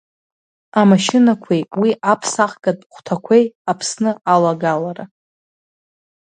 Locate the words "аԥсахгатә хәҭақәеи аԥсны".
2.11-4.11